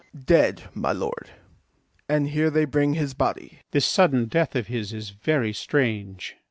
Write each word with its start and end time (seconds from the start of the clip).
Dead, 0.25 0.63
my 0.73 0.91
lord, 0.91 1.29
and 2.09 2.29
here 2.29 2.49
they 2.49 2.65
bring 2.65 2.95
his 2.95 3.13
body. 3.13 3.39
MARTIN 3.39 3.49
DEL 3.49 3.59
BOSCO. 3.59 3.67
This 3.69 3.85
sudden 3.85 4.25
death 4.25 4.55
of 4.55 4.65
his 4.65 4.93
is 4.93 5.11
very 5.11 5.53
strange. 5.53 6.37